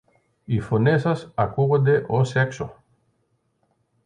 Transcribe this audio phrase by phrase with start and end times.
[0.45, 2.83] Οι φωνές σας ακούονται ως έξω!